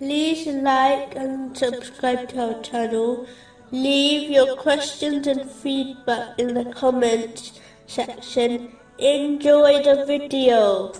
like 0.00 1.14
and 1.16 1.56
subscribe 1.56 2.28
to 2.30 2.54
our 2.54 2.62
channel. 2.62 3.26
Leave 3.70 4.30
your 4.30 4.56
questions 4.56 5.26
and 5.26 5.50
feedback 5.50 6.38
in 6.38 6.54
the 6.54 6.64
comments 6.72 7.60
section. 7.86 8.72
Enjoy 8.98 9.82
the 9.82 10.04
video. 10.06 10.92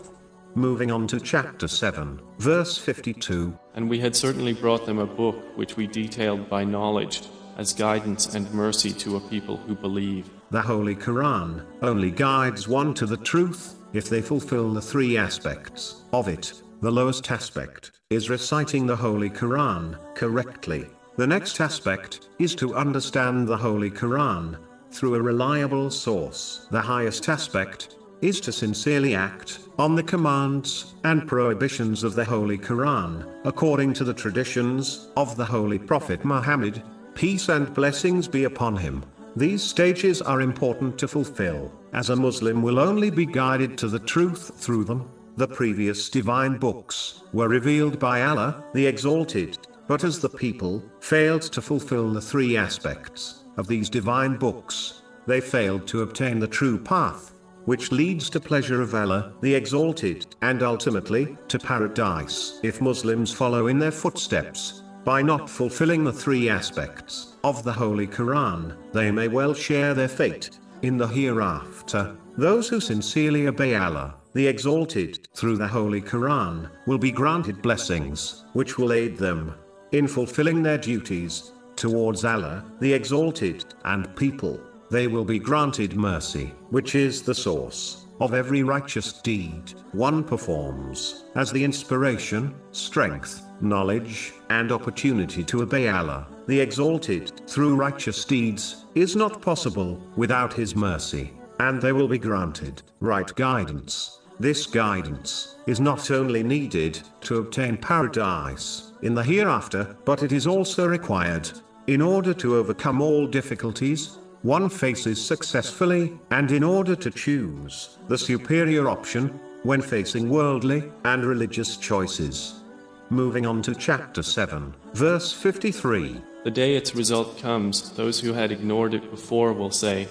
Moving 0.57 0.93
on 0.93 1.09
to 1.09 1.19
chapter 1.19 1.67
7, 1.67 2.21
verse 2.39 2.79
52. 2.79 3.59
And 3.75 3.91
we 3.91 3.99
had 3.99 4.15
certainly 4.15 4.53
brought 4.53 4.87
them 4.87 4.99
a 4.99 5.07
book 5.07 5.37
which 5.57 5.77
we 5.77 5.87
detailed 5.87 6.49
by 6.49 6.65
knowledge 6.65 7.23
as 7.57 7.73
guidance 7.73 8.35
and 8.35 8.53
mercy 8.53 8.93
to 8.93 9.17
a 9.17 9.21
people 9.21 9.57
who 9.57 9.75
believe. 9.75 10.31
The 10.51 10.63
Holy 10.63 10.95
Quran 10.95 11.65
only 11.83 12.11
guides 12.11 12.69
one 12.69 12.95
to 12.95 13.07
the 13.07 13.17
truth 13.17 13.75
if 13.93 14.09
they 14.09 14.21
fulfill 14.21 14.73
the 14.73 14.83
three 14.83 15.17
aspects 15.17 16.03
of 16.13 16.29
it. 16.29 16.53
The 16.85 16.93
lowest 16.93 17.31
aspect 17.31 17.93
is 18.11 18.29
reciting 18.29 18.87
the 18.87 18.95
Holy 18.95 19.31
Quran 19.31 19.97
correctly. 20.15 20.85
The 21.17 21.27
next 21.27 21.59
aspect 21.63 22.29
is 22.39 22.55
to 22.57 22.75
understand 22.75 23.49
the 23.49 23.57
Holy 23.57 23.91
Quran 23.91 24.59
through 24.91 25.15
a 25.15 25.23
reliable 25.23 25.91
source. 25.91 26.69
The 26.71 26.83
highest 26.83 27.31
aspect 27.31 27.97
is 28.21 28.39
to 28.43 28.53
sincerely 28.53 29.15
act 29.15 29.61
on 29.79 29.95
the 29.95 30.03
commands 30.03 30.93
and 31.05 31.27
prohibitions 31.27 32.05
of 32.05 32.15
the 32.15 32.25
Holy 32.27 32.59
Quran, 32.59 33.27
according 33.47 33.95
to 33.95 34.05
the 34.05 34.13
traditions 34.13 35.09
of 35.17 35.39
the 35.39 35.45
Holy 35.47 35.79
Prophet 35.79 36.23
Muhammad, 36.23 36.83
peace 37.15 37.49
and 37.49 37.73
blessings 37.73 38.29
be 38.29 38.45
upon 38.45 38.77
him. 38.77 39.03
These 39.37 39.63
stages 39.63 40.21
are 40.21 40.43
important 40.43 40.99
to 40.99 41.09
fulfill, 41.09 41.73
as 41.95 42.11
a 42.11 42.17
Muslim 42.17 42.61
will 42.61 42.79
only 42.79 43.09
be 43.09 43.25
guided 43.25 43.79
to 43.79 43.89
the 43.89 44.01
truth 44.01 44.53
through 44.59 44.85
them. 44.85 45.09
The 45.37 45.49
previous 45.49 46.09
divine 46.11 46.59
books 46.59 47.23
were 47.33 47.49
revealed 47.49 47.99
by 47.99 48.23
Allah, 48.23 48.63
the 48.73 48.87
Exalted, 48.87 49.59
but 49.89 50.05
as 50.05 50.21
the 50.21 50.29
people 50.29 50.81
failed 51.01 51.43
to 51.43 51.61
fulfill 51.61 52.13
the 52.13 52.21
three 52.21 52.57
aspects 52.57 53.43
of 53.57 53.67
these 53.67 53.91
divine 53.91 54.37
books, 54.37 55.03
they 55.27 55.41
failed 55.41 55.89
to 55.89 56.03
obtain 56.03 56.39
the 56.39 56.47
true 56.47 56.79
path, 56.79 57.35
which 57.65 57.91
leads 57.91 58.31
to 58.31 58.39
pleasure 58.39 58.81
of 58.81 58.95
Allah, 58.95 59.33
the 59.41 59.53
Exalted, 59.53 60.37
and 60.43 60.63
ultimately, 60.63 61.37
to 61.49 61.59
paradise. 61.59 62.61
If 62.63 62.81
Muslims 62.81 63.33
follow 63.33 63.67
in 63.67 63.81
their 63.81 63.91
footsteps, 63.91 64.83
by 65.05 65.21
not 65.21 65.51
fulfilling 65.51 66.05
the 66.05 66.13
three 66.13 66.49
aspects 66.49 67.37
of 67.43 67.65
the 67.65 67.73
Holy 67.73 68.07
Quran, 68.07 68.77
they 68.93 69.11
may 69.11 69.27
well 69.27 69.53
share 69.53 69.95
their 69.95 70.09
fate 70.09 70.61
in 70.83 70.97
the 70.97 71.09
hereafter. 71.09 72.17
Those 72.39 72.69
who 72.69 72.81
sincerely 72.81 73.49
obey 73.49 73.75
Allah, 73.75 74.15
the 74.35 74.49
Exalted, 74.49 75.29
through 75.33 75.57
the 75.57 75.67
Holy 75.67 76.01
Quran, 76.01 76.69
will 76.87 76.99
be 76.99 77.13
granted 77.13 77.63
blessings, 77.63 78.45
which 78.53 78.79
will 78.79 78.93
aid 78.93 79.17
them 79.17 79.55
in 79.93 80.09
fulfilling 80.09 80.61
their 80.61 80.77
duties 80.77 81.53
towards 81.77 82.25
Allah, 82.25 82.65
the 82.81 82.93
Exalted, 82.93 83.65
and 83.85 84.15
people. 84.17 84.61
They 84.91 85.07
will 85.07 85.25
be 85.25 85.39
granted 85.39 85.95
mercy, 85.95 86.53
which 86.71 86.97
is 86.97 87.23
the 87.23 87.35
source 87.35 88.07
of 88.21 88.35
every 88.35 88.65
righteous 88.65 89.13
deed 89.13 89.75
one 89.93 90.25
performs, 90.25 91.25
as 91.37 91.53
the 91.53 91.63
inspiration, 91.63 92.55
strength, 92.73 93.47
knowledge, 93.61 94.33
and 94.51 94.73
opportunity 94.73 95.45
to 95.45 95.63
obey 95.63 95.89
Allah, 95.89 96.27
the 96.49 96.61
Exalted, 96.61 97.49
through 97.49 97.77
righteous 97.77 98.25
deeds, 98.25 98.85
is 98.97 99.15
not 99.15 99.41
possible 99.41 100.03
without 100.17 100.53
His 100.53 100.75
mercy, 100.75 101.33
and 101.61 101.81
they 101.81 101.93
will 101.93 102.09
be 102.09 102.19
granted 102.19 102.83
right 103.01 103.33
guidance. 103.37 104.21
This 104.41 104.67
guidance 104.67 105.57
is 105.67 105.81
not 105.81 106.11
only 106.11 106.43
needed 106.43 107.01
to 107.23 107.39
obtain 107.39 107.77
paradise 107.77 108.93
in 109.03 109.15
the 109.15 109.23
hereafter, 109.23 109.97
but 110.05 110.23
it 110.23 110.33
is 110.33 110.47
also 110.47 110.87
required 110.87 111.51
in 111.87 112.01
order 112.01 112.35
to 112.35 112.57
overcome 112.57 113.01
all 113.01 113.27
difficulties 113.27 114.19
one 114.45 114.69
faces 114.69 115.25
successfully, 115.25 116.13
and 116.31 116.53
in 116.53 116.63
order 116.63 116.95
to 116.95 117.11
choose 117.11 117.97
the 118.09 118.19
superior 118.19 118.91
option 118.91 119.29
when 119.63 119.81
facing 119.81 120.29
worldly 120.29 120.85
and 121.07 121.25
religious 121.25 121.79
choices. 121.79 122.61
Moving 123.09 123.47
on 123.47 123.63
to 123.63 123.75
chapter 123.75 124.23
7, 124.23 124.75
verse 124.93 125.33
53. 125.33 126.21
The 126.45 126.51
day 126.51 126.77
its 126.77 126.95
result 126.95 127.39
comes, 127.39 127.91
those 127.93 128.21
who 128.21 128.35
had 128.35 128.53
ignored 128.53 128.93
it 128.93 129.11
before 129.11 129.55
will 129.55 129.71
say, 129.71 130.09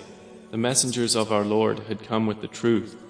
The 0.50 0.58
messengers 0.58 1.16
of 1.16 1.32
our 1.32 1.46
Lord 1.46 1.78
had 1.82 2.02
come 2.02 2.26
with 2.26 2.42
the 2.42 2.48
truth. 2.48 3.03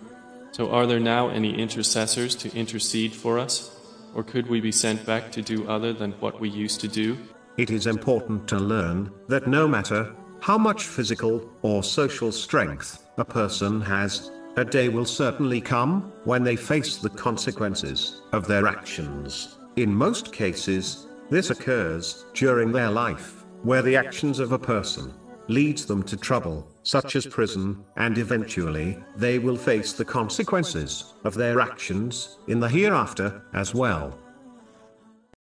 So 0.53 0.69
are 0.69 0.85
there 0.85 0.99
now 0.99 1.29
any 1.29 1.59
intercessors 1.59 2.35
to 2.35 2.55
intercede 2.55 3.15
for 3.15 3.39
us? 3.39 3.75
Or 4.13 4.23
could 4.23 4.47
we 4.47 4.61
be 4.61 4.71
sent 4.71 5.03
back 5.03 5.31
to 5.31 5.41
do 5.41 5.67
other 5.67 5.93
than 5.93 6.11
what 6.13 6.39
we 6.39 6.47
used 6.47 6.79
to 6.81 6.87
do? 6.87 7.17
It 7.57 7.71
is 7.71 7.87
important 7.87 8.47
to 8.49 8.59
learn 8.59 9.11
that 9.29 9.47
no 9.47 9.67
matter 9.67 10.15
how 10.41 10.59
much 10.59 10.83
physical 10.83 11.51
or 11.63 11.81
social 11.81 12.31
strength 12.31 13.03
a 13.17 13.25
person 13.25 13.81
has, 13.81 14.29
a 14.55 14.63
day 14.63 14.89
will 14.89 15.05
certainly 15.05 15.59
come 15.59 16.13
when 16.23 16.43
they 16.43 16.55
face 16.55 16.97
the 16.97 17.09
consequences 17.09 18.21
of 18.31 18.47
their 18.47 18.67
actions. 18.67 19.57
In 19.75 19.91
most 19.91 20.31
cases, 20.31 21.07
this 21.31 21.49
occurs 21.49 22.25
during 22.35 22.71
their 22.71 22.91
life, 22.91 23.43
where 23.63 23.81
the 23.81 23.95
actions 23.95 24.37
of 24.37 24.51
a 24.51 24.59
person 24.59 25.11
leads 25.47 25.87
them 25.87 26.03
to 26.03 26.15
trouble, 26.15 26.67
such 26.83 27.15
as 27.15 27.25
prison, 27.25 27.83
and 27.97 28.17
eventually, 28.17 28.97
they 29.15 29.39
will 29.39 29.57
face 29.57 29.93
the 29.93 30.05
consequences 30.05 31.13
of 31.23 31.33
their 31.33 31.59
actions 31.59 32.37
in 32.47 32.59
the 32.59 32.69
hereafter 32.69 33.41
as 33.53 33.73
well. 33.73 34.19